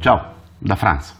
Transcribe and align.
Ciao, 0.00 0.34
da 0.58 0.76
Franza. 0.76 1.14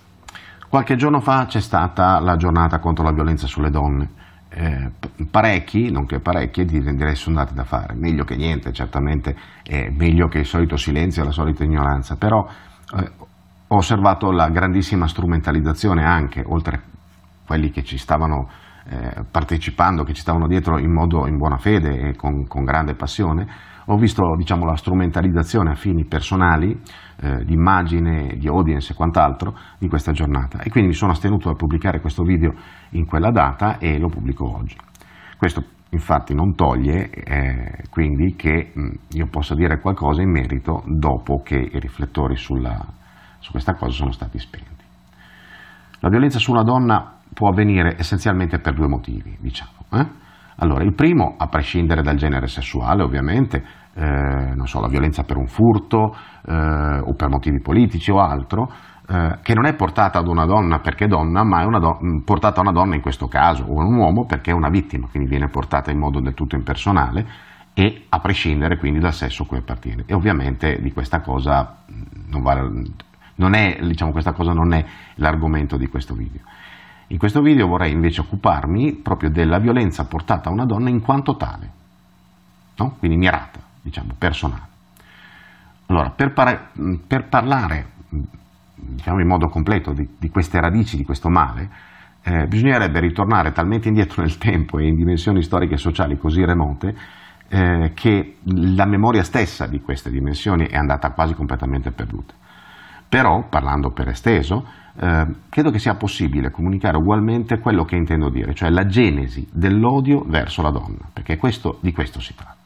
Qualche 0.68 0.94
giorno 0.94 1.18
fa 1.18 1.46
c'è 1.46 1.60
stata 1.60 2.20
la 2.20 2.36
giornata 2.36 2.78
contro 2.78 3.02
la 3.02 3.10
violenza 3.10 3.48
sulle 3.48 3.70
donne. 3.70 4.08
Eh, 4.50 4.92
parecchi, 5.28 5.90
nonché 5.90 6.20
parecchi, 6.20 6.64
direi 6.64 7.16
sono 7.16 7.38
andati 7.38 7.56
da 7.56 7.64
fare. 7.64 7.94
Meglio 7.94 8.22
che 8.22 8.36
niente, 8.36 8.72
certamente, 8.72 9.36
è 9.64 9.90
meglio 9.90 10.28
che 10.28 10.38
il 10.38 10.46
solito 10.46 10.76
silenzio 10.76 11.22
e 11.22 11.24
la 11.24 11.32
solita 11.32 11.64
ignoranza, 11.64 12.14
però 12.14 12.46
eh, 12.96 13.10
ho 13.66 13.76
osservato 13.76 14.30
la 14.30 14.48
grandissima 14.48 15.08
strumentalizzazione 15.08 16.04
anche, 16.04 16.44
oltre 16.46 16.82
quelli 17.44 17.70
che 17.70 17.82
ci 17.82 17.98
stavano 17.98 18.48
eh, 18.88 19.24
partecipando, 19.30 20.02
che 20.02 20.14
ci 20.14 20.22
stavano 20.22 20.46
dietro 20.46 20.78
in 20.78 20.92
modo 20.92 21.26
in 21.26 21.36
buona 21.36 21.58
fede 21.58 22.08
e 22.08 22.16
con, 22.16 22.46
con 22.46 22.64
grande 22.64 22.94
passione, 22.94 23.46
ho 23.90 23.96
visto 23.96 24.22
diciamo, 24.36 24.64
la 24.64 24.76
strumentalizzazione 24.76 25.70
a 25.70 25.74
fini 25.74 26.04
personali, 26.06 26.78
eh, 27.20 27.44
di 27.44 27.54
immagine, 27.54 28.36
di 28.36 28.46
audience 28.48 28.92
e 28.92 28.96
quant'altro 28.96 29.54
di 29.78 29.88
questa 29.88 30.12
giornata 30.12 30.60
e 30.60 30.70
quindi 30.70 30.90
mi 30.90 30.94
sono 30.94 31.12
astenuto 31.12 31.48
dal 31.48 31.56
pubblicare 31.56 32.00
questo 32.00 32.22
video 32.22 32.52
in 32.90 33.06
quella 33.06 33.30
data 33.30 33.78
e 33.78 33.98
lo 33.98 34.08
pubblico 34.08 34.56
oggi. 34.56 34.76
Questo 35.36 35.64
infatti 35.90 36.34
non 36.34 36.54
toglie 36.54 37.10
eh, 37.10 37.84
quindi 37.90 38.34
che 38.36 38.72
mh, 38.74 38.90
io 39.12 39.26
possa 39.28 39.54
dire 39.54 39.80
qualcosa 39.80 40.20
in 40.20 40.30
merito 40.30 40.82
dopo 40.86 41.40
che 41.42 41.56
i 41.56 41.78
riflettori 41.80 42.36
sulla, 42.36 42.78
su 43.38 43.50
questa 43.50 43.74
cosa 43.74 43.92
sono 43.92 44.12
stati 44.12 44.38
spenti. 44.38 44.84
La 46.00 46.08
violenza 46.08 46.38
su 46.38 46.52
una 46.52 46.62
donna 46.62 47.17
può 47.32 47.48
avvenire 47.48 47.96
essenzialmente 47.98 48.58
per 48.58 48.74
due 48.74 48.88
motivi, 48.88 49.36
diciamo. 49.40 49.86
Eh? 49.92 50.06
Allora, 50.60 50.82
il 50.82 50.94
primo, 50.94 51.34
a 51.38 51.46
prescindere 51.46 52.02
dal 52.02 52.16
genere 52.16 52.48
sessuale, 52.48 53.02
ovviamente, 53.02 53.64
eh, 53.94 54.54
non 54.54 54.66
so, 54.66 54.80
la 54.80 54.88
violenza 54.88 55.22
per 55.22 55.36
un 55.36 55.46
furto 55.46 56.16
eh, 56.46 56.98
o 56.98 57.14
per 57.14 57.28
motivi 57.28 57.60
politici 57.60 58.10
o 58.10 58.20
altro, 58.20 58.68
eh, 59.08 59.38
che 59.42 59.54
non 59.54 59.66
è 59.66 59.74
portata 59.74 60.18
ad 60.18 60.26
una 60.26 60.44
donna 60.44 60.80
perché 60.80 61.04
è 61.04 61.08
donna, 61.08 61.44
ma 61.44 61.62
è 61.62 61.78
do- 61.78 61.98
mm, 62.02 62.18
portata 62.24 62.58
a 62.58 62.62
una 62.62 62.72
donna 62.72 62.94
in 62.94 63.00
questo 63.00 63.26
caso, 63.26 63.64
o 63.64 63.80
a 63.80 63.86
un 63.86 63.96
uomo 63.96 64.26
perché 64.26 64.50
è 64.50 64.54
una 64.54 64.68
vittima, 64.68 65.06
quindi 65.08 65.28
viene 65.28 65.48
portata 65.48 65.90
in 65.90 65.98
modo 65.98 66.20
del 66.20 66.34
tutto 66.34 66.56
impersonale 66.56 67.26
e 67.72 68.06
a 68.08 68.18
prescindere 68.18 68.76
quindi 68.76 68.98
dal 68.98 69.14
sesso 69.14 69.44
a 69.44 69.46
cui 69.46 69.58
appartiene. 69.58 70.02
E 70.06 70.12
ovviamente 70.12 70.80
di 70.80 70.92
questa 70.92 71.20
cosa 71.20 71.84
mm, 71.90 72.30
non, 72.30 72.42
vale, 72.42 72.68
non 73.36 73.54
è, 73.54 73.78
diciamo, 73.80 74.10
questa 74.10 74.32
cosa 74.32 74.52
non 74.52 74.72
è 74.72 74.84
l'argomento 75.14 75.76
di 75.76 75.86
questo 75.86 76.14
video. 76.14 76.42
In 77.10 77.18
questo 77.18 77.40
video 77.40 77.66
vorrei 77.66 77.92
invece 77.92 78.20
occuparmi 78.20 78.92
proprio 78.92 79.30
della 79.30 79.58
violenza 79.58 80.04
portata 80.04 80.50
a 80.50 80.52
una 80.52 80.66
donna 80.66 80.90
in 80.90 81.00
quanto 81.00 81.36
tale, 81.36 81.70
no? 82.76 82.96
quindi 82.98 83.16
mirata, 83.16 83.60
diciamo, 83.80 84.14
personale. 84.18 84.66
Allora, 85.86 86.10
per, 86.10 86.32
par- 86.34 86.70
per 87.06 87.28
parlare 87.28 87.92
diciamo, 88.74 89.20
in 89.20 89.26
modo 89.26 89.48
completo 89.48 89.92
di, 89.92 90.06
di, 90.18 90.28
queste 90.28 90.60
radici 90.60 90.98
di 90.98 91.04
questo 91.04 91.30
male, 91.30 91.70
eh, 92.22 92.46
bisognerebbe 92.46 93.00
ritornare 93.00 93.52
talmente 93.52 93.88
indietro 93.88 94.20
nel 94.20 94.36
tempo 94.36 94.78
e 94.78 94.86
in 94.86 94.94
dimensioni 94.94 95.42
storiche 95.42 95.74
e 95.74 95.78
sociali 95.78 96.18
così 96.18 96.44
remote 96.44 96.94
eh, 97.48 97.92
che 97.94 98.36
la 98.42 98.84
memoria 98.84 99.22
stessa 99.22 99.66
di 99.66 99.80
queste 99.80 100.10
dimensioni 100.10 100.66
è 100.66 100.76
andata 100.76 101.10
quasi 101.12 101.32
completamente 101.32 101.90
perduta. 101.90 102.34
Però, 103.08 103.46
parlando 103.48 103.90
per 103.90 104.08
esteso, 104.08 104.66
eh, 105.00 105.26
credo 105.48 105.70
che 105.70 105.78
sia 105.78 105.94
possibile 105.94 106.50
comunicare 106.50 106.96
ugualmente 106.96 107.58
quello 107.58 107.84
che 107.84 107.96
intendo 107.96 108.28
dire, 108.30 108.52
cioè 108.54 108.68
la 108.68 108.86
genesi 108.86 109.48
dell'odio 109.52 110.24
verso 110.26 110.60
la 110.60 110.70
donna, 110.70 111.08
perché 111.12 111.36
questo, 111.36 111.78
di 111.80 111.92
questo 111.92 112.20
si 112.20 112.34
tratta. 112.34 112.56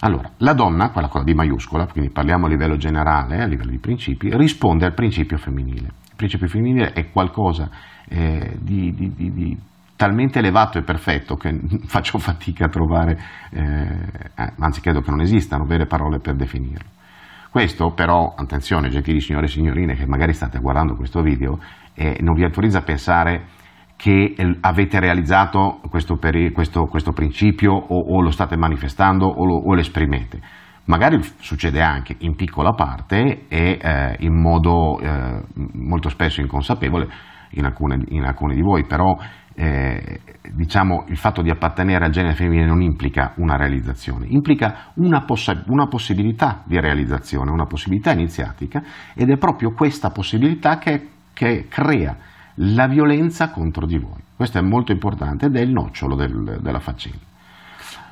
Allora, 0.00 0.30
la 0.38 0.52
donna, 0.52 0.90
quella 0.90 1.08
con 1.08 1.22
la 1.22 1.32
D 1.32 1.34
maiuscola, 1.34 1.86
quindi 1.86 2.10
parliamo 2.10 2.46
a 2.46 2.48
livello 2.48 2.76
generale, 2.76 3.42
a 3.42 3.46
livello 3.46 3.70
di 3.70 3.78
principi, 3.78 4.30
risponde 4.36 4.84
al 4.84 4.94
principio 4.94 5.36
femminile. 5.38 5.86
Il 5.86 6.14
principio 6.14 6.46
femminile 6.46 6.92
è 6.92 7.10
qualcosa 7.10 7.68
eh, 8.06 8.56
di, 8.60 8.92
di, 8.94 9.12
di, 9.14 9.32
di, 9.32 9.58
talmente 9.96 10.38
elevato 10.38 10.78
e 10.78 10.82
perfetto 10.82 11.34
che 11.34 11.58
faccio 11.86 12.18
fatica 12.18 12.66
a 12.66 12.68
trovare, 12.68 13.18
eh, 13.50 14.50
anzi 14.58 14.80
credo 14.80 15.00
che 15.00 15.10
non 15.10 15.20
esistano 15.20 15.64
vere 15.64 15.86
parole 15.86 16.20
per 16.20 16.36
definirlo. 16.36 16.96
Questo 17.50 17.92
però, 17.92 18.34
attenzione 18.36 18.88
gentili 18.90 19.20
signore 19.20 19.46
e 19.46 19.48
signorine 19.48 19.94
che 19.94 20.06
magari 20.06 20.34
state 20.34 20.58
guardando 20.58 20.94
questo 20.94 21.22
video, 21.22 21.58
eh, 21.94 22.18
non 22.20 22.34
vi 22.34 22.44
autorizza 22.44 22.78
a 22.78 22.82
pensare 22.82 23.46
che 23.96 24.34
avete 24.60 25.00
realizzato 25.00 25.80
questo, 25.88 26.16
peri- 26.18 26.52
questo, 26.52 26.84
questo 26.84 27.12
principio 27.12 27.72
o, 27.72 28.16
o, 28.16 28.22
lo 28.22 28.30
state 28.30 28.56
manifestando 28.56 29.26
o 29.26 29.44
lo, 29.44 29.54
o 29.54 29.74
lo, 29.74 29.80
esprimete. 29.80 30.40
Magari 30.84 31.20
succede 31.38 31.82
anche 31.82 32.14
in 32.18 32.36
piccola 32.36 32.72
parte 32.72 33.46
e 33.48 33.78
eh, 33.80 34.16
in 34.20 34.40
modo 34.40 35.00
eh, 35.00 35.42
molto 35.72 36.10
spesso 36.10 36.40
inconsapevole 36.40 37.08
in 37.50 37.64
alcune, 37.64 38.02
in 38.08 38.24
alcune 38.24 38.54
di 38.54 38.60
voi, 38.60 38.84
però 38.86 39.16
eh, 39.54 40.20
diciamo, 40.54 41.04
il 41.08 41.16
fatto 41.16 41.42
di 41.42 41.50
appartenere 41.50 42.04
al 42.04 42.12
genere 42.12 42.34
femminile 42.34 42.66
non 42.66 42.80
implica 42.80 43.32
una 43.36 43.56
realizzazione, 43.56 44.26
implica 44.28 44.90
una, 44.94 45.22
poss- 45.22 45.64
una, 45.66 45.86
possibilità 45.86 46.62
di 46.64 46.78
realizzazione, 46.78 47.50
una 47.50 47.66
possibilità 47.66 48.12
iniziatica 48.12 48.82
ed 49.14 49.30
è 49.30 49.36
proprio 49.36 49.72
questa 49.72 50.10
possibilità 50.10 50.78
che, 50.78 51.08
che 51.32 51.66
crea 51.68 52.16
la 52.60 52.86
violenza 52.86 53.50
contro 53.50 53.84
di 53.84 53.98
voi. 53.98 54.22
Questo 54.36 54.58
è 54.58 54.62
molto 54.62 54.92
importante 54.92 55.46
ed 55.46 55.56
è 55.56 55.60
il 55.60 55.72
nocciolo 55.72 56.14
del, 56.14 56.58
della 56.60 56.80
faccenda. 56.80 57.26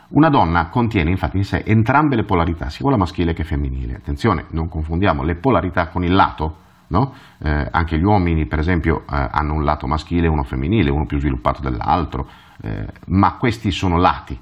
Una 0.09 0.29
donna 0.29 0.69
contiene 0.69 1.11
infatti 1.11 1.37
in 1.37 1.45
sé 1.45 1.63
entrambe 1.65 2.17
le 2.17 2.25
polarità, 2.25 2.69
sia 2.69 2.83
quella 2.83 2.99
maschile 2.99 3.33
che 3.33 3.45
femminile. 3.45 3.97
Attenzione, 3.97 4.47
non 4.51 4.69
confondiamo 4.69 5.23
le 5.23 5.37
polarità 5.37 5.89
con 5.89 6.05
il 6.05 6.13
lato, 6.13 6.59
no? 6.89 7.13
eh, 7.39 7.69
anche 7.71 7.99
gli 7.99 8.05
uomini 8.05 8.47
per 8.47 8.59
esempio 8.59 9.01
eh, 9.01 9.29
hanno 9.31 9.55
un 9.55 9.65
lato 9.65 9.87
maschile 9.87 10.27
e 10.27 10.31
uno 10.31 10.43
femminile, 10.43 10.91
uno 10.91 11.07
più 11.07 11.19
sviluppato 11.19 11.61
dell'altro, 11.61 12.29
eh, 12.63 12.87
ma 13.07 13.37
questi 13.37 13.71
sono 13.71 13.99
lati 13.99 14.39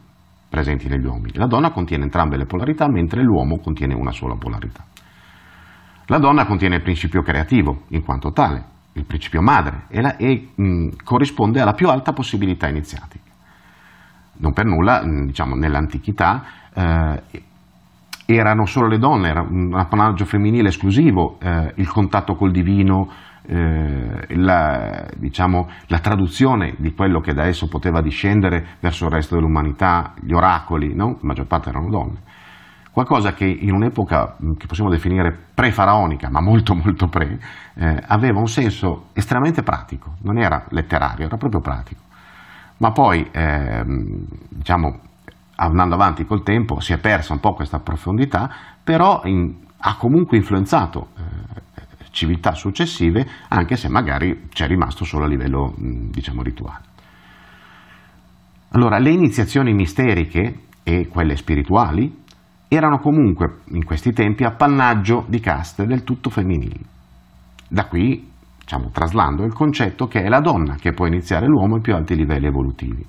presenti 0.49 0.89
negli 0.89 1.05
uomini. 1.05 1.37
La 1.37 1.47
donna 1.47 1.71
contiene 1.71 2.05
entrambe 2.05 2.37
le 2.37 2.47
polarità, 2.47 2.89
mentre 2.89 3.23
l'uomo 3.23 3.59
contiene 3.59 3.95
una 3.95 4.13
sola 4.13 4.37
polarità. 4.37 4.85
La 6.07 6.19
donna 6.19 6.45
contiene 6.45 6.77
il 6.77 6.83
principio 6.83 7.23
creativo, 7.23 7.83
in 7.89 8.05
quanto 8.05 8.31
tale, 8.31 8.65
il 8.93 9.05
principio 9.05 9.41
madre, 9.41 9.87
e, 9.89 10.01
la, 10.01 10.17
e 10.17 10.51
mh, 10.55 10.89
corrisponde 11.03 11.61
alla 11.61 11.73
più 11.73 11.89
alta 11.89 12.13
possibilità 12.13 12.69
iniziatica. 12.69 13.33
Non 14.37 14.53
per 14.53 14.67
nulla, 14.67 15.05
mh, 15.05 15.27
diciamo, 15.27 15.55
nell'antichità 15.57 16.45
eh, 16.73 17.23
erano 18.27 18.67
solo 18.67 18.89
le 18.89 18.99
donne, 18.99 19.29
era 19.29 19.41
un 19.43 19.75
appannaggio 19.75 20.25
femminile 20.25 20.69
esclusivo, 20.69 21.39
eh, 21.41 21.73
il 21.77 21.89
contatto 21.89 22.35
col 22.35 22.51
divino, 22.51 23.11
eh, 23.47 24.37
la, 24.37 25.07
diciamo, 25.17 25.69
la, 25.89 25.99
traduzione 25.99 26.75
di 26.79 26.95
quello 26.95 27.21
che 27.21 27.35
da 27.35 27.45
esso 27.45 27.69
poteva 27.69 28.01
discendere 28.01 28.77
verso 28.81 29.05
il 29.05 29.11
resto 29.11 29.35
dell'umanità, 29.35 30.15
gli 30.21 30.33
oracoli, 30.33 30.95
no? 30.95 31.09
la 31.09 31.19
maggior 31.21 31.47
parte 31.47 31.69
erano 31.69 31.91
donne. 31.91 32.23
Qualcosa 32.91 33.35
che 33.35 33.45
in 33.45 33.73
un'epoca 33.73 34.37
mm, 34.43 34.53
che 34.53 34.67
possiamo 34.67 34.89
definire 34.89 35.37
pre-faraonica, 35.53 36.31
ma 36.31 36.41
molto 36.41 36.75
molto 36.75 37.09
pre, 37.09 37.39
eh, 37.75 38.03
aveva 38.07 38.39
un 38.39 38.49
senso 38.49 39.07
estremamente 39.13 39.63
pratico, 39.63 40.15
non 40.23 40.39
era 40.39 40.65
letterario, 40.71 41.27
era 41.27 41.37
proprio 41.37 41.61
pratico. 41.61 42.03
Ma 42.79 42.91
poi, 42.93 43.29
ehm, 43.31 44.25
diciamo, 44.49 45.01
andando 45.57 45.95
avanti 45.95 46.25
col 46.25 46.43
tempo 46.43 46.81
si 46.81 46.93
è 46.93 46.99
persa 46.99 47.33
un 47.33 47.41
po' 47.41 47.53
questa 47.53 47.79
profondità, 47.79 48.51
però 48.83 49.23
in, 49.25 49.55
ha 49.79 49.97
comunque 49.97 50.37
influenzato 50.37 51.09
eh, 51.17 51.73
civiltà 52.11 52.55
successive, 52.55 53.27
anche 53.49 53.77
se 53.77 53.89
magari 53.89 54.47
c'è 54.49 54.67
rimasto 54.67 55.05
solo 55.05 55.25
a 55.25 55.29
livello 55.29 55.75
diciamo 55.77 56.43
rituale. 56.43 56.93
Allora, 58.71 58.99
le 58.99 59.11
iniziazioni 59.11 59.73
misteriche 59.73 60.63
e 60.83 61.09
quelle 61.09 61.37
spirituali 61.37 62.23
erano 62.69 62.99
comunque 62.99 63.61
in 63.69 63.85
questi 63.85 64.13
tempi 64.13 64.45
appannaggio 64.45 65.25
di 65.29 65.39
caste 65.39 65.87
del 65.87 66.03
tutto 66.03 66.31
femminili. 66.31 66.85
Da 67.69 67.87
qui, 67.87 68.31
diciamo, 68.59 68.91
traslando 68.91 69.45
il 69.45 69.53
concetto 69.53 70.07
che 70.07 70.23
è 70.23 70.29
la 70.29 70.41
donna 70.41 70.75
che 70.75 70.93
può 70.93 71.07
iniziare 71.07 71.47
l'uomo 71.47 71.77
ai 71.77 71.81
più 71.83 71.95
alti 71.95 72.17
livelli 72.17 72.47
evolutivi. 72.47 73.07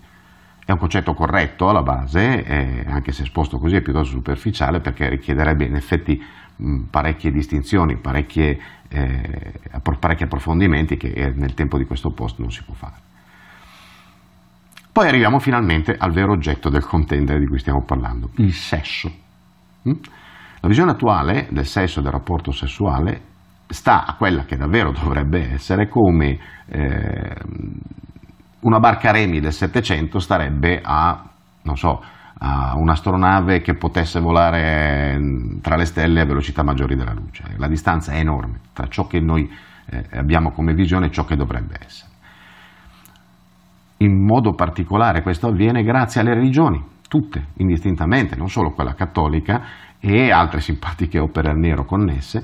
È 0.66 0.72
un 0.72 0.80
concetto 0.80 1.14
corretto 1.14 1.70
alla 1.70 1.84
base, 1.84 2.44
eh, 2.44 2.84
anche 2.88 3.12
se 3.12 3.22
esposto 3.22 3.60
così 3.60 3.76
è 3.76 3.82
piuttosto 3.82 4.16
superficiale 4.16 4.80
perché 4.80 5.08
richiederebbe 5.10 5.66
in 5.66 5.76
effetti 5.76 6.20
mh, 6.56 6.86
parecchie 6.90 7.32
distinzioni, 7.32 7.98
parecchie, 7.98 8.60
eh, 8.88 9.60
parecchi 10.00 10.24
approfondimenti 10.24 10.98
che 10.98 11.10
eh, 11.10 11.32
nel 11.36 11.54
tempo 11.54 11.78
di 11.78 11.86
questo 11.86 12.10
post 12.10 12.40
non 12.40 12.50
si 12.50 12.64
può 12.64 12.74
fare. 12.74 12.96
Poi 14.92 15.08
arriviamo 15.08 15.38
finalmente 15.38 15.96
al 15.96 16.12
vero 16.12 16.32
oggetto 16.32 16.70
del 16.70 16.84
contendere 16.84 17.38
di 17.38 17.46
cui 17.46 17.60
stiamo 17.60 17.84
parlando, 17.84 18.32
il 18.38 18.54
sesso. 18.54 19.12
Hm? 19.84 19.92
La 20.62 20.68
visione 20.68 20.92
attuale 20.92 21.48
del 21.52 21.68
sesso 21.68 22.00
e 22.00 22.02
del 22.02 22.12
rapporto 22.12 22.52
sessuale 22.52 23.22
sta 23.68 24.06
a 24.06 24.16
quella 24.16 24.46
che 24.46 24.56
davvero 24.56 24.90
dovrebbe 24.98 25.52
essere 25.52 25.88
come 25.88 26.40
eh, 26.68 27.36
una 28.66 28.80
barca 28.80 29.12
remi 29.12 29.40
del 29.40 29.54
Settecento 29.54 30.20
starebbe 30.20 30.82
a, 30.84 31.24
non 31.62 31.78
so, 31.78 32.04
a 32.38 32.74
un'astronave 32.76 33.62
che 33.62 33.76
potesse 33.76 34.20
volare 34.20 35.18
mm, 35.18 35.60
tra 35.62 35.76
le 35.76 35.86
stelle 35.86 36.22
a 36.22 36.26
velocità 36.26 36.64
maggiori 36.64 36.96
della 36.96 37.14
luce. 37.14 37.44
La 37.58 37.68
distanza 37.68 38.12
è 38.14 38.20
enorme 38.20 38.60
tra 38.74 38.88
ciò 38.88 39.06
che 39.06 39.20
noi 39.20 39.50
eh, 39.86 40.06
abbiamo 40.14 40.52
come 40.52 40.74
visione 40.74 41.08
e 41.08 41.12
ciò 41.12 41.26
che 41.26 41.36
dovrebbe 41.36 41.76
essere. 41.86 42.12
In 43.98 44.26
modo 44.26 44.54
particolare 44.54 45.22
questo 45.22 45.48
avviene 45.48 45.84
grazie 45.84 46.22
alle 46.22 46.34
religioni, 46.34 46.84
tutte, 47.08 47.50
indistintamente, 47.58 48.36
non 48.36 48.50
solo 48.50 48.72
quella 48.72 48.96
cattolica 48.96 49.62
e 50.00 50.32
altre 50.32 50.60
simpatiche 50.60 51.20
opere 51.20 51.50
al 51.50 51.58
nero 51.58 51.86
connesse, 51.86 52.44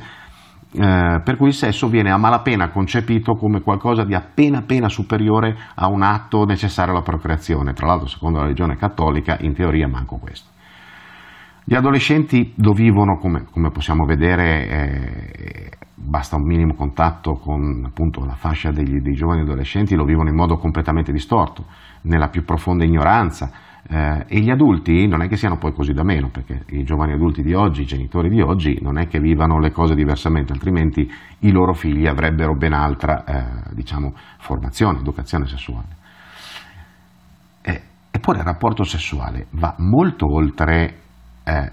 eh, 0.73 1.21
per 1.23 1.35
cui 1.35 1.47
il 1.47 1.53
sesso 1.53 1.87
viene 1.89 2.11
a 2.11 2.17
malapena 2.17 2.69
concepito 2.69 3.33
come 3.33 3.61
qualcosa 3.61 4.05
di 4.05 4.13
appena 4.13 4.59
appena 4.59 4.87
superiore 4.87 5.57
a 5.75 5.89
un 5.89 6.01
atto 6.01 6.45
necessario 6.45 6.93
alla 6.93 7.01
procreazione. 7.01 7.73
Tra 7.73 7.87
l'altro, 7.87 8.07
secondo 8.07 8.37
la 8.37 8.43
religione 8.45 8.77
cattolica, 8.77 9.37
in 9.41 9.53
teoria 9.53 9.87
manco 9.87 10.17
questo. 10.17 10.49
Gli 11.63 11.75
adolescenti 11.75 12.53
lo 12.57 12.71
vivono, 12.71 13.17
come, 13.17 13.45
come 13.51 13.69
possiamo 13.69 14.05
vedere, 14.05 14.67
eh, 14.67 15.71
basta 15.93 16.35
un 16.35 16.43
minimo 16.43 16.73
contatto 16.73 17.33
con 17.33 17.83
appunto, 17.85 18.25
la 18.25 18.35
fascia 18.35 18.71
degli, 18.71 18.99
dei 18.99 19.13
giovani 19.13 19.41
adolescenti, 19.41 19.95
lo 19.95 20.05
vivono 20.05 20.29
in 20.29 20.35
modo 20.35 20.57
completamente 20.57 21.11
distorto, 21.11 21.65
nella 22.03 22.29
più 22.29 22.43
profonda 22.43 22.83
ignoranza, 22.83 23.51
eh, 23.91 24.23
e 24.25 24.39
gli 24.39 24.49
adulti 24.49 25.05
non 25.05 25.21
è 25.21 25.27
che 25.27 25.35
siano 25.35 25.57
poi 25.57 25.73
così 25.73 25.91
da 25.91 26.03
meno, 26.03 26.29
perché 26.29 26.63
i 26.69 26.83
giovani 26.85 27.11
adulti 27.11 27.41
di 27.41 27.53
oggi, 27.53 27.81
i 27.81 27.85
genitori 27.85 28.29
di 28.29 28.39
oggi, 28.39 28.79
non 28.81 28.97
è 28.97 29.07
che 29.07 29.19
vivano 29.19 29.59
le 29.59 29.71
cose 29.71 29.95
diversamente, 29.95 30.53
altrimenti 30.53 31.11
i 31.39 31.51
loro 31.51 31.73
figli 31.73 32.07
avrebbero 32.07 32.55
ben 32.55 32.71
altra 32.71 33.25
eh, 33.25 33.73
diciamo, 33.73 34.13
formazione, 34.37 34.99
educazione 34.99 35.45
sessuale. 35.45 35.87
Eh, 37.61 37.81
eppure 38.11 38.37
il 38.37 38.45
rapporto 38.45 38.85
sessuale 38.85 39.47
va 39.49 39.75
molto 39.79 40.25
oltre 40.25 40.99
eh, 41.43 41.71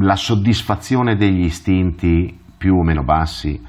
la 0.00 0.16
soddisfazione 0.16 1.14
degli 1.14 1.44
istinti 1.44 2.36
più 2.58 2.74
o 2.74 2.82
meno 2.82 3.04
bassi 3.04 3.64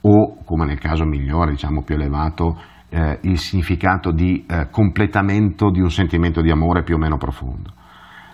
o, 0.00 0.42
come 0.44 0.64
nel 0.64 0.80
caso 0.80 1.04
migliore, 1.04 1.52
diciamo 1.52 1.82
più 1.82 1.94
elevato, 1.94 2.60
eh, 2.90 3.18
il 3.22 3.38
significato 3.38 4.12
di 4.12 4.44
eh, 4.48 4.68
completamento 4.70 5.70
di 5.70 5.80
un 5.80 5.90
sentimento 5.90 6.40
di 6.40 6.50
amore 6.50 6.82
più 6.82 6.94
o 6.94 6.98
meno 6.98 7.16
profondo. 7.16 7.72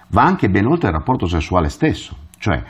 Va 0.08 0.22
anche 0.22 0.48
ben 0.48 0.66
oltre 0.66 0.88
il 0.88 0.94
rapporto 0.94 1.26
sessuale 1.26 1.68
stesso, 1.68 2.16
cioè 2.38 2.62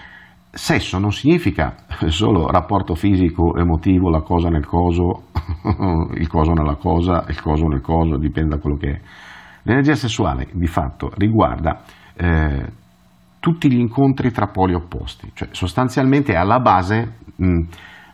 sesso 0.51 0.99
non 0.99 1.11
significa 1.13 1.75
solo 2.09 2.47
rapporto 2.49 2.95
fisico, 2.95 3.57
emotivo, 3.57 4.09
la 4.09 4.23
cosa 4.23 4.49
nel 4.49 4.67
coso, 4.67 5.25
il 6.15 6.29
coso 6.29 6.53
nella 6.53 6.77
cosa, 6.77 7.25
il 7.29 7.41
coso 7.41 7.67
nel 7.67 7.81
coso, 7.81 8.17
dipende 8.17 8.57
da 8.57 8.61
quello 8.61 8.77
che 8.77 8.91
è. 8.91 9.01
L'energia 9.63 9.95
sessuale 9.95 10.49
di 10.53 10.67
fatto 10.67 11.11
riguarda 11.17 11.83
eh, 12.15 12.73
tutti 13.41 13.71
gli 13.71 13.79
incontri 13.79 14.31
tra 14.31 14.47
poli 14.47 14.75
opposti, 14.75 15.31
cioè 15.35 15.49
sostanzialmente 15.51 16.33
è 16.33 16.37
alla 16.37 16.61
base 16.61 17.19
mh, 17.37 17.61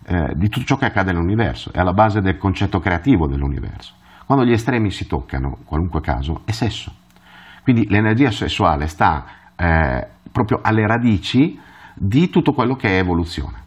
eh, 0.06 0.32
di 0.35 0.49
tutto 0.49 0.67
ciò 0.67 0.76
che 0.76 0.87
accade 0.87 1.12
nell'universo, 1.12 1.73
è 1.73 1.79
alla 1.79 1.93
base 1.93 2.20
del 2.20 2.38
concetto 2.38 2.81
creativo 2.81 3.26
dell'universo. 3.26 3.94
Quando 4.26 4.44
gli 4.44 4.52
estremi 4.52 4.91
si 4.91 5.06
toccano, 5.06 5.58
qualunque 5.64 6.00
caso, 6.00 6.43
è 6.44 6.52
sesso. 6.52 6.93
Quindi 7.62 7.88
l'energia 7.88 8.31
sessuale 8.31 8.87
sta 8.87 9.25
eh, 9.56 10.06
proprio 10.31 10.61
alle 10.62 10.87
radici 10.87 11.58
di 11.94 12.31
tutto 12.31 12.52
quello 12.52 12.75
che 12.75 12.88
è 12.88 12.99
evoluzione. 12.99 13.58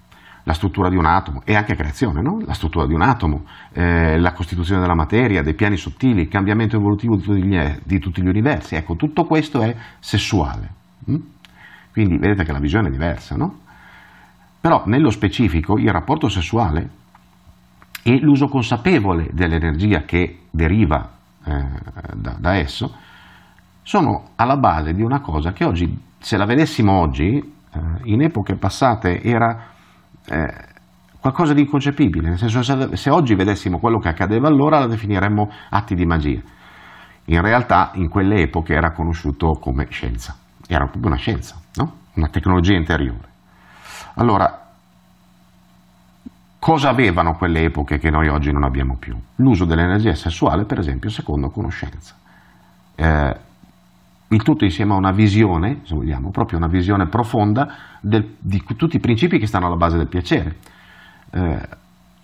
La 0.45 0.53
struttura 0.53 0.89
di 0.89 0.97
un 0.97 1.05
atomo 1.05 1.41
e 1.45 1.55
anche 1.55 1.75
creazione, 1.75 2.21
no? 2.21 2.41
la 2.45 2.53
struttura 2.53 2.85
di 2.85 2.93
un 2.93 3.01
atomo, 3.01 3.45
eh, 3.71 4.17
la 4.19 4.33
costituzione 4.33 4.81
della 4.81 4.95
materia, 4.95 5.41
dei 5.41 5.53
piani 5.53 5.77
sottili, 5.77 6.21
il 6.21 6.27
cambiamento 6.27 6.75
evolutivo 6.75 7.15
di 7.15 7.23
tutti 7.23 7.43
gli, 7.43 7.57
di 7.83 7.99
tutti 7.99 8.21
gli 8.21 8.27
universi. 8.27 8.75
Ecco, 8.75 8.95
tutto 8.95 9.23
questo 9.25 9.61
è 9.61 9.75
sessuale. 9.99 10.69
Mm? 11.09 11.15
Quindi 11.91 12.17
vedete 12.17 12.43
che 12.43 12.51
la 12.51 12.59
visione 12.59 12.87
è 12.87 12.91
diversa, 12.91 13.35
no? 13.35 13.59
Però 14.63 14.83
nello 14.85 15.09
specifico 15.09 15.77
il 15.77 15.91
rapporto 15.91 16.29
sessuale 16.29 16.89
e 18.01 18.17
l'uso 18.21 18.47
consapevole 18.47 19.27
dell'energia 19.33 20.03
che 20.03 20.43
deriva 20.49 21.09
eh, 21.43 21.67
da, 22.13 22.37
da, 22.39 22.55
esso 22.55 22.95
sono 23.81 24.29
alla 24.37 24.55
base 24.55 24.93
di 24.93 25.01
una 25.01 25.19
cosa 25.19 25.51
che 25.51 25.65
oggi, 25.65 25.93
se 26.17 26.37
la 26.37 26.45
vedessimo 26.45 26.93
oggi, 26.93 27.25
eh, 27.25 27.79
in 28.03 28.21
epoche 28.21 28.55
passate 28.55 29.21
era 29.21 29.65
eh, 30.29 30.53
qualcosa 31.19 31.53
di 31.53 31.59
inconcepibile, 31.59 32.29
nel 32.29 32.37
senso 32.37 32.61
se, 32.61 32.95
se 32.95 33.09
oggi 33.09 33.35
vedessimo 33.35 33.79
quello 33.79 33.97
che 33.97 34.07
accadeva 34.07 34.47
allora 34.47 34.79
la 34.79 34.87
definiremmo 34.87 35.49
atti 35.71 35.93
di 35.93 36.05
magia. 36.05 36.39
In 37.25 37.41
realtà 37.41 37.91
in 37.95 38.07
quelle 38.07 38.43
epoche 38.43 38.75
era 38.75 38.93
conosciuto 38.93 39.59
come 39.59 39.87
scienza, 39.89 40.37
era 40.65 40.85
proprio 40.85 41.07
una 41.07 41.19
scienza, 41.19 41.59
no? 41.75 41.95
una 42.13 42.29
tecnologia 42.29 42.77
interiore. 42.77 43.31
Allora, 44.15 44.61
cosa 46.59 46.89
avevano 46.89 47.33
quelle 47.33 47.63
epoche 47.63 47.97
che 47.97 48.11
noi 48.11 48.27
oggi 48.27 48.51
non 48.51 48.63
abbiamo 48.63 48.97
più? 48.97 49.17
L'uso 49.37 49.65
dell'energia 49.65 50.13
sessuale, 50.13 50.65
per 50.65 50.77
esempio, 50.77 51.09
secondo 51.09 51.49
conoscenza. 51.49 52.15
Eh, 52.95 53.37
il 54.29 54.43
tutto 54.43 54.63
insieme 54.63 54.93
a 54.93 54.97
una 54.97 55.11
visione, 55.11 55.81
se 55.83 55.95
vogliamo, 55.95 56.29
proprio 56.29 56.57
una 56.57 56.67
visione 56.67 57.07
profonda 57.07 57.67
del, 58.01 58.35
di 58.39 58.63
tutti 58.77 58.97
i 58.97 58.99
principi 58.99 59.39
che 59.39 59.47
stanno 59.47 59.65
alla 59.65 59.77
base 59.77 59.97
del 59.97 60.07
piacere. 60.07 60.55
Eh, 61.31 61.67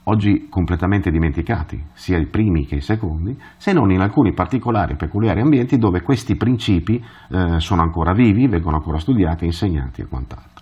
oggi 0.04 0.48
completamente 0.50 1.12
dimenticati, 1.12 1.84
sia 1.94 2.18
i 2.18 2.28
primi 2.28 2.66
che 2.66 2.76
i 2.76 2.82
secondi, 2.82 3.36
se 3.58 3.74
non 3.74 3.92
in 3.92 4.02
alcuni 4.02 4.34
particolari 4.34 4.94
e 4.94 4.96
peculiari 4.96 5.42
ambienti 5.42 5.78
dove 5.78 6.02
questi 6.02 6.36
principi 6.36 7.04
eh, 7.30 7.60
sono 7.60 7.82
ancora 7.82 8.14
vivi, 8.14 8.48
vengono 8.48 8.78
ancora 8.78 9.00
studiati, 9.00 9.46
insegnati 9.46 10.02
e 10.02 10.08
quant'altro. 10.08 10.59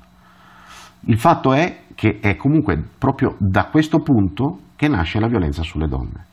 Il 1.09 1.17
fatto 1.17 1.53
è 1.53 1.83
che 1.95 2.19
è 2.19 2.35
comunque 2.35 2.77
proprio 2.97 3.37
da 3.39 3.67
questo 3.67 3.99
punto 3.99 4.59
che 4.75 4.89
nasce 4.89 5.21
la 5.21 5.27
violenza 5.27 5.63
sulle 5.63 5.87
donne, 5.87 6.25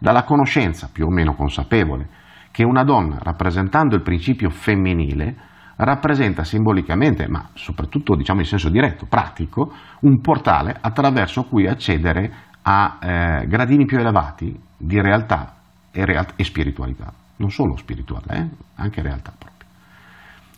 dalla 0.00 0.24
conoscenza 0.24 0.90
più 0.92 1.06
o 1.06 1.10
meno 1.10 1.34
consapevole 1.34 2.08
che 2.50 2.64
una 2.64 2.82
donna, 2.82 3.18
rappresentando 3.20 3.94
il 3.94 4.02
principio 4.02 4.50
femminile, 4.50 5.36
rappresenta 5.76 6.42
simbolicamente, 6.42 7.28
ma 7.28 7.50
soprattutto 7.54 8.16
diciamo 8.16 8.40
in 8.40 8.46
senso 8.46 8.68
diretto, 8.68 9.06
pratico, 9.06 9.72
un 10.00 10.20
portale 10.20 10.76
attraverso 10.80 11.44
cui 11.44 11.68
accedere 11.68 12.32
a 12.62 12.98
eh, 13.00 13.46
gradini 13.46 13.84
più 13.84 13.98
elevati 13.98 14.58
di 14.76 15.00
realtà 15.00 15.54
e, 15.92 16.04
real- 16.04 16.32
e 16.34 16.42
spiritualità, 16.42 17.12
non 17.36 17.50
solo 17.50 17.76
spirituale, 17.76 18.36
eh? 18.36 18.48
anche 18.74 19.02
realtà 19.02 19.32
proprio. 19.38 19.68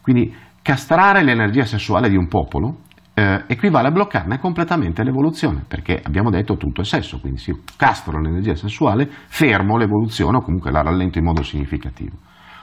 Quindi 0.01 0.35
castrare 0.63 1.23
l'energia 1.23 1.67
sessuale 1.67 2.09
di 2.09 2.17
un 2.17 2.29
popolo 2.29 2.87
eh, 3.19 3.45
equivale 3.49 3.89
a 3.89 3.91
bloccarne 3.91 4.39
completamente 4.39 5.03
l'evoluzione, 5.03 5.65
perché 5.67 6.01
abbiamo 6.05 6.31
detto 6.31 6.57
tutto 6.57 6.83
è 6.83 6.85
sesso, 6.85 7.19
quindi 7.19 7.41
se 7.41 7.53
castro 7.77 8.21
l'energia 8.21 8.55
sessuale, 8.55 9.09
fermo 9.11 9.77
l'evoluzione 9.77 10.37
o 10.37 10.41
comunque 10.41 10.71
la 10.71 10.83
rallento 10.83 11.19
in 11.19 11.25
modo 11.25 11.43
significativo. 11.43 12.17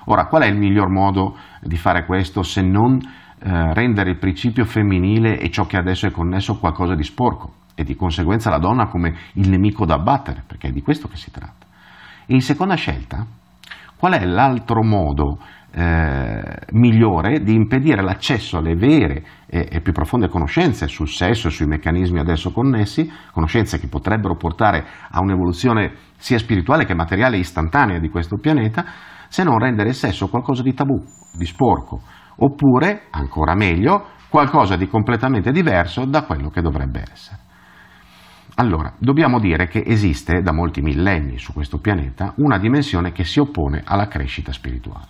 Ora, 0.06 0.28
qual 0.28 0.44
è 0.44 0.48
il 0.48 0.58
miglior 0.58 0.90
modo 0.90 1.36
di 1.62 1.76
fare 1.76 2.06
questo 2.06 2.42
se 2.42 2.62
non 2.62 2.98
eh, 2.98 3.74
rendere 3.74 4.12
il 4.12 4.18
principio 4.18 4.64
femminile 4.64 5.40
e 5.40 5.50
ciò 5.50 5.66
che 5.66 5.76
adesso 5.76 6.08
è 6.08 6.12
connesso 6.12 6.58
qualcosa 6.58 6.96
di 6.96 7.04
sporco? 7.04 7.64
e 7.78 7.84
di 7.84 7.94
conseguenza 7.98 8.50
la 8.50 8.58
donna 8.58 8.88
come 8.88 9.14
il 9.34 9.50
nemico 9.50 9.86
da 9.86 9.96
abbattere, 9.96 10.46
perché 10.48 10.70
è 10.70 10.72
di 10.72 10.82
questo 10.82 11.10
che 11.10 11.18
si 11.18 11.30
tratta. 11.30 11.66
E 12.26 12.34
in 12.34 12.40
seconda 12.40 12.76
scelta, 12.76 13.26
qual 13.98 14.14
è 14.14 14.26
l'altro 14.26 14.82
modo 14.82 15.40
eh, 15.78 16.42
migliore 16.72 17.44
di 17.44 17.54
impedire 17.54 18.02
l'accesso 18.02 18.58
alle 18.58 18.76
vere 18.76 19.26
e, 19.46 19.68
e, 19.70 19.82
più 19.82 19.92
profonde 19.92 20.30
conoscenze 20.30 20.88
sul 20.88 21.10
sesso 21.10 21.50
e 21.50 21.52
sui 21.52 21.66
meccanismi 21.66 22.18
adesso 22.18 22.54
connessi, 22.54 23.12
conoscenze 23.34 23.78
che 23.78 23.90
potrebbero 23.90 24.38
portare 24.38 24.86
a 25.10 25.20
un'evoluzione 25.20 25.92
sia 26.16 26.38
spirituale 26.38 26.86
che 26.86 26.96
materiale 26.96 27.38
istantanea 27.38 28.00
di 28.00 28.08
questo 28.08 28.38
pianeta, 28.38 28.86
se 29.28 29.44
non 29.44 29.60
rendere 29.60 29.90
il 29.90 29.96
sesso 29.96 30.30
qualcosa 30.30 30.64
di 30.64 30.74
tabù, 30.74 31.04
di 31.34 31.46
sporco, 31.46 32.02
oppure, 32.38 33.08
ancora 33.10 33.54
meglio, 33.54 34.12
qualcosa 34.30 34.78
di 34.78 34.88
completamente 34.88 35.52
diverso 35.52 36.06
da 36.06 36.24
quello 36.24 36.50
che 36.50 36.62
dovrebbe 36.62 37.04
essere. 37.12 37.40
Allora, 38.56 38.94
dobbiamo 38.98 39.42
dire 39.42 39.68
che 39.68 39.84
esiste 39.86 40.42
da 40.42 40.54
molti 40.54 40.80
millenni 40.80 41.38
su 41.38 41.52
questo 41.52 41.80
pianeta 41.80 42.34
una 42.38 42.58
dimensione 42.58 43.12
che 43.12 43.26
si 43.26 43.42
oppone 43.42 43.82
alla 43.84 44.08
crescita 44.08 44.54
spirituale, 44.54 45.08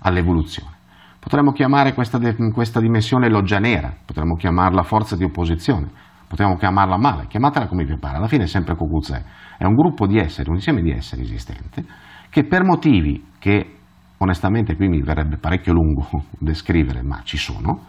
all'evoluzione. 0.00 0.76
Potremmo 1.18 1.52
chiamare 1.52 1.94
questa, 1.94 2.18
questa 2.52 2.80
dimensione 2.80 3.28
loggia 3.28 3.58
nera, 3.58 3.92
potremmo 4.04 4.34
chiamarla 4.34 4.82
forza 4.82 5.16
di 5.16 5.24
opposizione, 5.24 5.90
potremmo 6.26 6.56
chiamarla 6.56 6.96
male, 6.96 7.26
chiamatela 7.26 7.66
come 7.66 7.84
vi 7.84 7.98
pare, 7.98 8.16
alla 8.16 8.28
fine 8.28 8.44
è 8.44 8.46
sempre 8.46 8.76
Cucuzè. 8.76 9.22
È 9.58 9.64
un 9.64 9.74
gruppo 9.74 10.06
di 10.06 10.18
esseri, 10.18 10.48
un 10.48 10.56
insieme 10.56 10.80
di 10.80 10.90
esseri 10.90 11.22
esistente, 11.22 11.84
che 12.30 12.44
per 12.44 12.64
motivi 12.64 13.32
che 13.38 13.74
onestamente 14.18 14.76
qui 14.76 14.88
mi 14.88 15.02
verrebbe 15.02 15.36
parecchio 15.36 15.72
lungo 15.72 16.08
descrivere, 16.38 17.02
ma 17.02 17.20
ci 17.24 17.36
sono, 17.36 17.86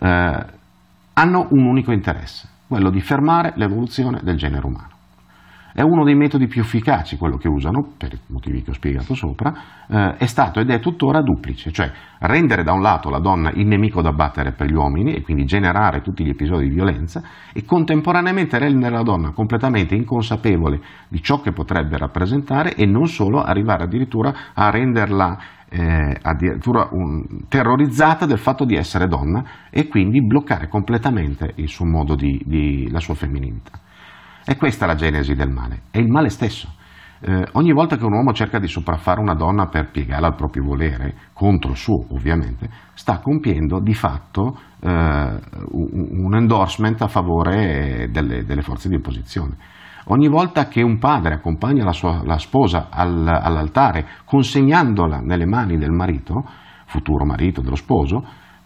eh, 0.00 0.46
hanno 1.14 1.46
un 1.50 1.66
unico 1.66 1.92
interesse, 1.92 2.48
quello 2.66 2.90
di 2.90 3.00
fermare 3.00 3.52
l'evoluzione 3.56 4.20
del 4.22 4.36
genere 4.36 4.66
umano. 4.66 4.93
È 5.74 5.82
uno 5.82 6.04
dei 6.04 6.14
metodi 6.14 6.46
più 6.46 6.60
efficaci, 6.60 7.16
quello 7.16 7.36
che 7.36 7.48
usano, 7.48 7.94
per 7.98 8.12
i 8.12 8.18
motivi 8.28 8.62
che 8.62 8.70
ho 8.70 8.74
spiegato 8.74 9.14
sopra, 9.14 9.52
eh, 9.88 10.14
è 10.18 10.26
stato 10.26 10.60
ed 10.60 10.70
è 10.70 10.78
tuttora 10.78 11.20
duplice, 11.20 11.72
cioè 11.72 11.90
rendere 12.20 12.62
da 12.62 12.72
un 12.72 12.80
lato 12.80 13.10
la 13.10 13.18
donna 13.18 13.50
il 13.50 13.66
nemico 13.66 14.00
da 14.00 14.12
battere 14.12 14.52
per 14.52 14.68
gli 14.68 14.74
uomini 14.74 15.14
e 15.14 15.22
quindi 15.22 15.44
generare 15.44 16.00
tutti 16.00 16.24
gli 16.24 16.28
episodi 16.28 16.68
di 16.68 16.74
violenza 16.74 17.22
e 17.52 17.64
contemporaneamente 17.64 18.56
rendere 18.56 18.94
la 18.94 19.02
donna 19.02 19.32
completamente 19.32 19.96
inconsapevole 19.96 20.80
di 21.08 21.20
ciò 21.20 21.40
che 21.40 21.50
potrebbe 21.50 21.98
rappresentare 21.98 22.76
e 22.76 22.86
non 22.86 23.06
solo 23.06 23.42
arrivare 23.42 23.82
addirittura 23.82 24.32
a 24.54 24.70
renderla 24.70 25.38
eh, 25.70 26.16
addirittura 26.22 26.86
un, 26.92 27.48
terrorizzata 27.48 28.26
del 28.26 28.38
fatto 28.38 28.64
di 28.64 28.76
essere 28.76 29.08
donna 29.08 29.42
e 29.70 29.88
quindi 29.88 30.24
bloccare 30.24 30.68
completamente 30.68 31.52
il 31.56 31.68
suo 31.68 31.84
modo 31.84 32.14
di, 32.14 32.40
di 32.46 32.88
la 32.92 33.00
sua 33.00 33.14
femminilità. 33.14 33.83
È 34.44 34.58
questa 34.58 34.84
la 34.84 34.94
genesi 34.94 35.34
del 35.34 35.48
male, 35.48 35.84
è 35.90 35.96
il 35.96 36.10
male 36.10 36.28
stesso. 36.28 36.68
Eh, 37.20 37.48
ogni 37.52 37.72
volta 37.72 37.96
che 37.96 38.04
un 38.04 38.12
uomo 38.12 38.34
cerca 38.34 38.58
di 38.58 38.68
sopraffare 38.68 39.18
una 39.18 39.32
donna 39.32 39.68
per 39.68 39.90
piegarla 39.90 40.26
al 40.26 40.34
proprio 40.34 40.62
volere, 40.64 41.14
contro 41.32 41.70
il 41.70 41.78
suo 41.78 42.04
ovviamente, 42.10 42.68
sta 42.92 43.20
compiendo 43.20 43.80
di 43.80 43.94
fatto 43.94 44.58
eh, 44.80 44.88
un 44.90 46.34
endorsement 46.34 47.00
a 47.00 47.08
favore 47.08 48.10
delle, 48.10 48.44
delle, 48.44 48.60
forze 48.60 48.90
di 48.90 48.96
opposizione. 48.96 49.56
Ogni 50.08 50.28
volta 50.28 50.68
che 50.68 50.82
un 50.82 50.98
padre 50.98 51.36
accompagna 51.36 51.82
la, 51.82 51.92
sua, 51.92 52.20
la 52.22 52.36
sposa 52.36 52.88
al, 52.90 53.26
all'altare 53.26 54.06
consegnandola 54.26 55.20
nelle 55.20 55.46
mani 55.46 55.78
del 55.78 55.92
marito, 55.92 56.44
futuro 56.84 57.24
marito 57.24 57.62
dello 57.62 57.76
sposo, 57.76 58.22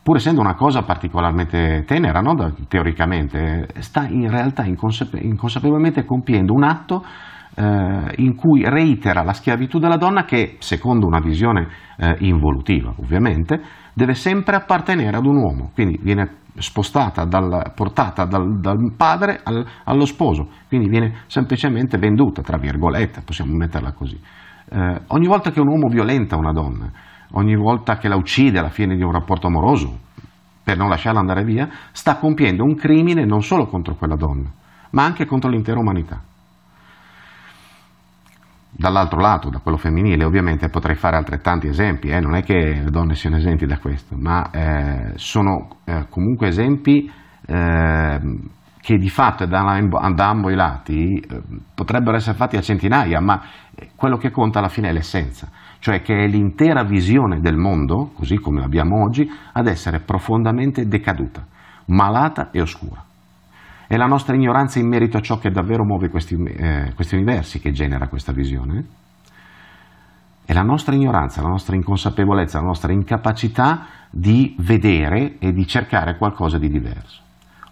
pur 0.08 0.16
essendo 0.16 0.40
una 0.40 0.54
cosa 0.54 0.84
particolarmente 0.84 1.84
tenera, 1.86 2.20
no? 2.20 2.54
teoricamente, 2.66 3.68
sta 3.80 4.06
in 4.08 4.30
realtà 4.30 4.64
inconsape- 4.64 5.20
inconsapevolmente 5.20 6.06
compiendo 6.06 6.54
un 6.54 6.62
atto 6.62 7.04
eh, 7.54 8.14
in 8.16 8.34
cui 8.34 8.64
reitera 8.64 9.22
la 9.22 9.34
schiavitù 9.34 9.78
della 9.78 9.98
donna 9.98 10.24
che, 10.24 10.56
secondo 10.60 11.06
una 11.06 11.20
visione 11.20 11.68
eh, 11.98 12.16
involutiva 12.20 12.94
ovviamente, 12.96 13.60
deve 13.92 14.14
sempre 14.14 14.56
appartenere 14.56 15.14
ad 15.14 15.26
un 15.26 15.36
uomo, 15.36 15.72
quindi 15.74 15.98
viene 16.02 16.36
spostata, 16.56 17.26
dal, 17.26 17.72
portata 17.74 18.24
dal, 18.24 18.60
dal 18.60 18.94
padre 18.96 19.40
al, 19.44 19.62
allo 19.84 20.06
sposo, 20.06 20.48
quindi 20.68 20.88
viene 20.88 21.24
semplicemente 21.26 21.98
venduta, 21.98 22.40
tra 22.40 22.56
virgolette, 22.56 23.20
possiamo 23.26 23.52
metterla 23.54 23.92
così. 23.92 24.18
Eh, 24.70 25.00
ogni 25.08 25.26
volta 25.26 25.50
che 25.50 25.60
un 25.60 25.68
uomo 25.68 25.88
violenta 25.88 26.34
una 26.34 26.52
donna, 26.52 26.90
ogni 27.32 27.56
volta 27.56 27.96
che 27.96 28.08
la 28.08 28.16
uccide 28.16 28.58
alla 28.58 28.70
fine 28.70 28.96
di 28.96 29.02
un 29.02 29.12
rapporto 29.12 29.46
amoroso, 29.46 29.98
per 30.62 30.76
non 30.76 30.88
lasciarla 30.88 31.20
andare 31.20 31.44
via, 31.44 31.68
sta 31.92 32.16
compiendo 32.16 32.62
un 32.62 32.74
crimine 32.74 33.24
non 33.24 33.42
solo 33.42 33.66
contro 33.66 33.94
quella 33.94 34.16
donna, 34.16 34.50
ma 34.90 35.04
anche 35.04 35.26
contro 35.26 35.50
l'intera 35.50 35.78
umanità. 35.78 36.20
Dall'altro 38.70 39.18
lato, 39.18 39.48
da 39.48 39.60
quello 39.60 39.78
femminile, 39.78 40.24
ovviamente 40.24 40.68
potrei 40.68 40.94
fare 40.94 41.16
altrettanti 41.16 41.66
esempi, 41.66 42.08
eh? 42.08 42.20
non 42.20 42.34
è 42.36 42.42
che 42.42 42.54
le 42.54 42.90
donne 42.90 43.14
siano 43.14 43.36
esenti 43.36 43.66
da 43.66 43.78
questo, 43.78 44.14
ma 44.16 44.50
eh, 44.50 45.12
sono 45.16 45.78
eh, 45.84 46.06
comunque 46.10 46.48
esempi 46.48 47.10
eh, 47.46 48.20
che 48.80 48.96
di 48.96 49.08
fatto 49.08 49.46
da, 49.46 49.80
da 50.14 50.28
ambo 50.28 50.50
i 50.50 50.54
lati 50.54 51.18
eh, 51.18 51.42
potrebbero 51.74 52.16
essere 52.16 52.36
fatti 52.36 52.56
a 52.56 52.60
centinaia, 52.60 53.20
ma 53.20 53.42
quello 53.96 54.16
che 54.16 54.30
conta 54.30 54.58
alla 54.58 54.68
fine 54.68 54.90
è 54.90 54.92
l'essenza 54.92 55.48
cioè 55.78 56.02
che 56.02 56.24
è 56.24 56.26
l'intera 56.26 56.82
visione 56.82 57.40
del 57.40 57.56
mondo, 57.56 58.10
così 58.14 58.36
come 58.38 58.60
l'abbiamo 58.60 59.02
oggi, 59.02 59.30
ad 59.52 59.66
essere 59.66 60.00
profondamente 60.00 60.86
decaduta, 60.86 61.46
malata 61.86 62.50
e 62.50 62.60
oscura. 62.60 63.04
È 63.86 63.96
la 63.96 64.06
nostra 64.06 64.34
ignoranza 64.34 64.78
in 64.78 64.88
merito 64.88 65.16
a 65.16 65.20
ciò 65.20 65.38
che 65.38 65.50
davvero 65.50 65.84
muove 65.84 66.10
questi, 66.10 66.34
eh, 66.34 66.92
questi 66.94 67.14
universi 67.14 67.58
che 67.58 67.72
genera 67.72 68.08
questa 68.08 68.32
visione. 68.32 68.84
È 70.44 70.52
la 70.52 70.62
nostra 70.62 70.94
ignoranza, 70.94 71.42
la 71.42 71.48
nostra 71.48 71.76
inconsapevolezza, 71.76 72.58
la 72.58 72.66
nostra 72.66 72.92
incapacità 72.92 73.86
di 74.10 74.54
vedere 74.58 75.38
e 75.38 75.52
di 75.52 75.66
cercare 75.66 76.16
qualcosa 76.16 76.58
di 76.58 76.68
diverso. 76.68 77.22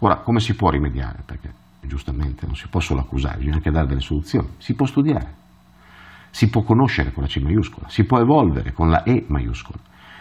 Ora, 0.00 0.16
come 0.16 0.40
si 0.40 0.54
può 0.54 0.70
rimediare? 0.70 1.22
Perché 1.24 1.52
giustamente 1.82 2.46
non 2.46 2.54
si 2.54 2.68
può 2.68 2.80
solo 2.80 3.00
accusare, 3.00 3.38
bisogna 3.38 3.56
anche 3.56 3.70
dare 3.70 3.86
delle 3.86 4.00
soluzioni. 4.00 4.48
Si 4.58 4.74
può 4.74 4.86
studiare 4.86 5.44
si 6.36 6.50
può 6.50 6.60
conoscere 6.60 7.12
con 7.12 7.22
la 7.22 7.30
C 7.30 7.38
maiuscola, 7.38 7.88
si 7.88 8.04
può 8.04 8.20
evolvere 8.20 8.74
con 8.74 8.90
la 8.90 9.04
E 9.04 9.24
maiuscola, 9.26 9.78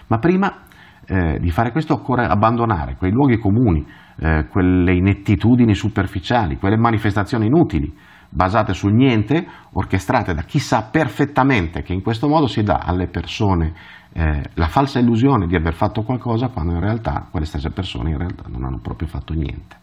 ma 0.08 0.18
prima 0.18 0.62
eh, 1.06 1.40
di 1.42 1.52
fare 1.52 1.74
questo 1.74 1.96
occorre 1.96 2.26
abbandonare 2.26 2.96
quei 2.96 3.12
luoghi 3.12 3.38
comuni, 3.38 3.86
eh, 4.20 4.48
quelle 4.50 4.96
inettitudini 4.96 5.76
superficiali, 5.76 6.56
quelle 6.56 6.78
manifestazioni 6.78 7.48
inutili, 7.48 7.94
basate 8.30 8.74
sul 8.74 8.94
niente, 8.94 9.46
orchestrate 9.74 10.34
da 10.34 10.44
chi 10.44 10.58
sa 10.58 10.88
perfettamente 10.90 11.82
che 11.82 11.92
in 11.92 12.02
questo 12.02 12.30
modo 12.30 12.48
si 12.48 12.64
dà 12.64 12.78
alle 12.78 13.08
persone 13.08 13.74
eh, 14.14 14.42
la 14.54 14.68
falsa 14.68 15.00
illusione 15.00 15.48
di 15.48 15.58
aver 15.58 15.74
fatto 15.74 16.04
qualcosa 16.04 16.48
quando 16.48 16.76
in 16.76 16.80
realtà 16.80 17.28
quelle 17.30 17.46
stesse 17.46 17.72
persone 17.72 18.12
in 18.12 18.18
realtà 18.18 18.46
non 18.48 18.64
hanno 18.64 18.80
proprio 18.82 19.10
fatto 19.10 19.34
niente. 19.34 19.76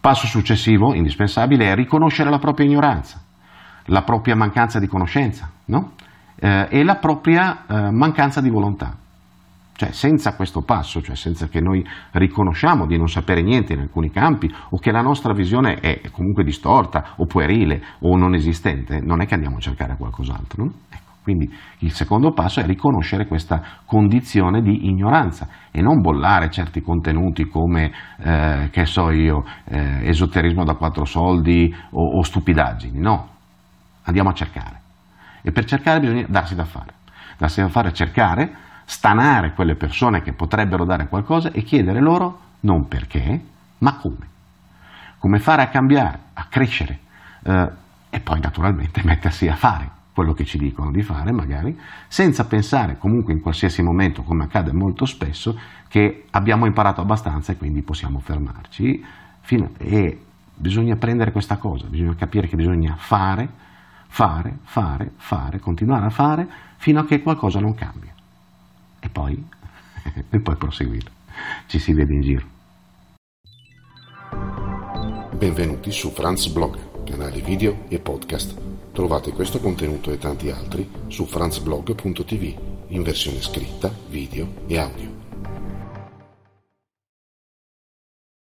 Passo 0.00 0.28
successivo, 0.28 0.94
indispensabile, 0.94 1.72
è 1.72 1.74
riconoscere 1.74 2.30
la 2.30 2.38
propria 2.38 2.66
ignoranza 2.66 3.30
la 3.86 4.02
propria 4.02 4.36
mancanza 4.36 4.78
di 4.78 4.86
conoscenza 4.86 5.50
no? 5.66 5.92
eh, 6.36 6.66
e 6.70 6.84
la 6.84 6.96
propria 6.96 7.66
eh, 7.66 7.90
mancanza 7.90 8.40
di 8.40 8.50
volontà. 8.50 8.96
Cioè 9.74 9.90
senza 9.90 10.34
questo 10.36 10.60
passo, 10.60 11.00
cioè 11.00 11.16
senza 11.16 11.48
che 11.48 11.60
noi 11.60 11.84
riconosciamo 12.12 12.86
di 12.86 12.96
non 12.96 13.08
sapere 13.08 13.42
niente 13.42 13.72
in 13.72 13.80
alcuni 13.80 14.10
campi 14.10 14.52
o 14.70 14.78
che 14.78 14.92
la 14.92 15.00
nostra 15.00 15.32
visione 15.32 15.76
è 15.76 16.02
comunque 16.10 16.44
distorta 16.44 17.14
o 17.16 17.26
puerile 17.26 17.82
o 18.00 18.16
non 18.16 18.34
esistente, 18.34 19.00
non 19.00 19.22
è 19.22 19.26
che 19.26 19.34
andiamo 19.34 19.56
a 19.56 19.60
cercare 19.60 19.96
qualcos'altro. 19.96 20.64
No? 20.64 20.72
Ecco, 20.88 21.12
quindi 21.22 21.50
il 21.78 21.90
secondo 21.92 22.32
passo 22.32 22.60
è 22.60 22.66
riconoscere 22.66 23.26
questa 23.26 23.62
condizione 23.84 24.60
di 24.60 24.88
ignoranza 24.88 25.48
e 25.72 25.80
non 25.80 26.00
bollare 26.00 26.50
certi 26.50 26.80
contenuti 26.80 27.46
come, 27.46 27.90
eh, 28.18 28.68
che 28.70 28.84
so 28.84 29.10
io, 29.10 29.42
eh, 29.64 30.06
esoterismo 30.06 30.64
da 30.64 30.74
quattro 30.74 31.04
soldi 31.04 31.74
o, 31.90 32.18
o 32.18 32.22
stupidaggini, 32.22 33.00
no, 33.00 33.31
andiamo 34.02 34.30
a 34.30 34.34
cercare. 34.34 34.80
E 35.42 35.52
per 35.52 35.64
cercare 35.64 36.00
bisogna 36.00 36.24
darsi 36.28 36.54
da 36.54 36.64
fare. 36.64 36.94
Darsi 37.36 37.60
da 37.60 37.68
fare 37.68 37.88
è 37.88 37.92
cercare, 37.92 38.54
stanare 38.84 39.52
quelle 39.52 39.74
persone 39.74 40.22
che 40.22 40.32
potrebbero 40.32 40.84
dare 40.84 41.08
qualcosa 41.08 41.50
e 41.50 41.62
chiedere 41.62 42.00
loro 42.00 42.40
non 42.60 42.88
perché, 42.88 43.40
ma 43.78 43.96
come. 43.96 44.30
Come 45.18 45.38
fare 45.38 45.62
a 45.62 45.68
cambiare, 45.68 46.18
a 46.34 46.44
crescere 46.48 46.98
eh, 47.42 47.68
e 48.10 48.20
poi 48.20 48.40
naturalmente 48.40 49.02
mettersi 49.06 49.48
a 49.48 49.56
fare 49.56 50.00
quello 50.12 50.34
che 50.34 50.44
ci 50.44 50.58
dicono 50.58 50.90
di 50.90 51.02
fare 51.02 51.32
magari, 51.32 51.78
senza 52.06 52.44
pensare 52.44 52.98
comunque 52.98 53.32
in 53.32 53.40
qualsiasi 53.40 53.82
momento, 53.82 54.22
come 54.22 54.44
accade 54.44 54.72
molto 54.72 55.06
spesso, 55.06 55.58
che 55.88 56.26
abbiamo 56.30 56.66
imparato 56.66 57.00
abbastanza 57.00 57.52
e 57.52 57.56
quindi 57.56 57.82
possiamo 57.82 58.20
fermarci. 58.20 59.04
e 59.78 60.24
bisogna 60.54 60.96
prendere 60.96 61.32
questa 61.32 61.56
cosa, 61.56 61.86
bisogna 61.86 62.14
capire 62.14 62.46
che 62.46 62.56
bisogna 62.56 62.94
fare 62.96 63.48
fare, 64.12 64.58
fare, 64.64 65.12
fare, 65.16 65.58
continuare 65.58 66.04
a 66.04 66.10
fare 66.10 66.46
fino 66.76 67.00
a 67.00 67.06
che 67.06 67.22
qualcosa 67.22 67.60
non 67.60 67.74
cambia. 67.74 68.12
E 69.00 69.08
poi, 69.08 69.42
e 70.28 70.38
poi 70.38 70.56
proseguire. 70.56 71.10
Ci 71.66 71.78
si 71.78 71.94
vede 71.94 72.12
in 72.12 72.20
giro. 72.20 72.46
Benvenuti 75.34 75.90
su 75.90 76.10
Franz 76.10 76.46
Blog, 76.48 77.04
canale 77.04 77.40
video 77.40 77.84
e 77.88 77.98
podcast. 78.00 78.54
Trovate 78.92 79.32
questo 79.32 79.58
contenuto 79.60 80.12
e 80.12 80.18
tanti 80.18 80.50
altri 80.50 80.88
su 81.06 81.24
franzblog.tv 81.24 82.54
in 82.88 83.02
versione 83.02 83.40
scritta, 83.40 83.90
video 84.10 84.64
e 84.66 84.78
audio. 84.78 85.21